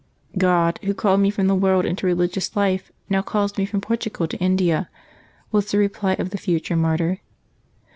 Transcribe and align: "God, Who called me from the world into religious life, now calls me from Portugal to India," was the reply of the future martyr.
"God, 0.49 0.79
Who 0.81 0.95
called 0.95 1.19
me 1.19 1.29
from 1.29 1.45
the 1.45 1.53
world 1.53 1.85
into 1.85 2.07
religious 2.07 2.55
life, 2.55 2.91
now 3.07 3.21
calls 3.21 3.55
me 3.55 3.67
from 3.67 3.81
Portugal 3.81 4.27
to 4.29 4.37
India," 4.37 4.89
was 5.51 5.69
the 5.69 5.77
reply 5.77 6.13
of 6.13 6.31
the 6.31 6.39
future 6.39 6.75
martyr. 6.75 7.19